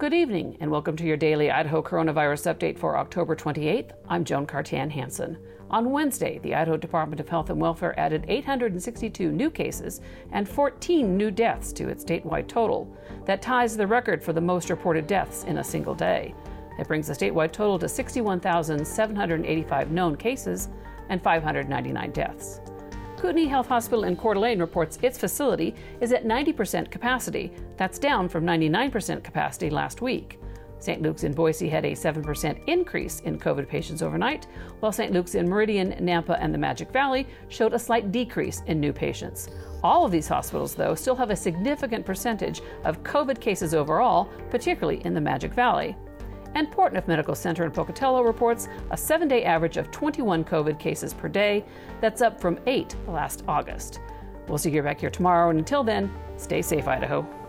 Good 0.00 0.14
evening, 0.14 0.56
and 0.60 0.70
welcome 0.70 0.96
to 0.96 1.04
your 1.04 1.18
daily 1.18 1.50
Idaho 1.50 1.82
coronavirus 1.82 2.54
update 2.54 2.78
for 2.78 2.96
October 2.96 3.36
28th. 3.36 3.90
I'm 4.08 4.24
Joan 4.24 4.46
Cartan 4.46 4.88
Hansen. 4.88 5.36
On 5.68 5.90
Wednesday, 5.90 6.38
the 6.38 6.54
Idaho 6.54 6.78
Department 6.78 7.20
of 7.20 7.28
Health 7.28 7.50
and 7.50 7.60
Welfare 7.60 7.92
added 8.00 8.24
862 8.26 9.30
new 9.30 9.50
cases 9.50 10.00
and 10.32 10.48
14 10.48 11.18
new 11.18 11.30
deaths 11.30 11.70
to 11.74 11.90
its 11.90 12.02
statewide 12.02 12.48
total. 12.48 12.90
That 13.26 13.42
ties 13.42 13.76
the 13.76 13.86
record 13.86 14.24
for 14.24 14.32
the 14.32 14.40
most 14.40 14.70
reported 14.70 15.06
deaths 15.06 15.44
in 15.44 15.58
a 15.58 15.64
single 15.64 15.94
day. 15.94 16.34
It 16.78 16.88
brings 16.88 17.08
the 17.08 17.12
statewide 17.12 17.52
total 17.52 17.78
to 17.78 17.86
61,785 17.86 19.90
known 19.90 20.16
cases 20.16 20.70
and 21.10 21.22
599 21.22 22.10
deaths. 22.12 22.62
Kootenai 23.20 23.50
Health 23.50 23.66
Hospital 23.66 24.04
in 24.04 24.16
Coeur 24.16 24.32
d'Alene 24.32 24.60
reports 24.60 24.98
its 25.02 25.18
facility 25.18 25.74
is 26.00 26.10
at 26.10 26.24
90% 26.24 26.90
capacity. 26.90 27.52
That's 27.76 27.98
down 27.98 28.30
from 28.30 28.46
99% 28.46 29.22
capacity 29.22 29.68
last 29.68 30.00
week. 30.00 30.40
St. 30.78 31.02
Luke's 31.02 31.24
in 31.24 31.34
Boise 31.34 31.68
had 31.68 31.84
a 31.84 31.92
7% 31.92 32.64
increase 32.66 33.20
in 33.20 33.38
COVID 33.38 33.68
patients 33.68 34.00
overnight, 34.00 34.46
while 34.78 34.90
St. 34.90 35.12
Luke's 35.12 35.34
in 35.34 35.46
Meridian, 35.46 35.92
Nampa, 36.00 36.38
and 36.40 36.54
the 36.54 36.58
Magic 36.58 36.90
Valley 36.92 37.26
showed 37.48 37.74
a 37.74 37.78
slight 37.78 38.10
decrease 38.10 38.62
in 38.68 38.80
new 38.80 38.90
patients. 38.94 39.50
All 39.84 40.06
of 40.06 40.12
these 40.12 40.26
hospitals, 40.26 40.74
though, 40.74 40.94
still 40.94 41.16
have 41.16 41.28
a 41.28 41.36
significant 41.36 42.06
percentage 42.06 42.62
of 42.84 43.02
COVID 43.02 43.38
cases 43.38 43.74
overall, 43.74 44.30
particularly 44.48 45.04
in 45.04 45.12
the 45.12 45.20
Magic 45.20 45.52
Valley. 45.52 45.94
And 46.54 46.70
Portneuf 46.70 47.06
Medical 47.06 47.34
Center 47.34 47.64
in 47.64 47.70
Pocatello 47.70 48.22
reports 48.22 48.68
a 48.90 48.96
seven 48.96 49.28
day 49.28 49.44
average 49.44 49.76
of 49.76 49.90
21 49.90 50.44
COVID 50.44 50.78
cases 50.78 51.14
per 51.14 51.28
day. 51.28 51.64
That's 52.00 52.22
up 52.22 52.40
from 52.40 52.58
eight 52.66 52.96
last 53.06 53.44
August. 53.46 54.00
We'll 54.48 54.58
see 54.58 54.70
you 54.70 54.82
back 54.82 55.00
here 55.00 55.10
tomorrow, 55.10 55.50
and 55.50 55.58
until 55.58 55.84
then, 55.84 56.12
stay 56.36 56.60
safe, 56.60 56.88
Idaho. 56.88 57.39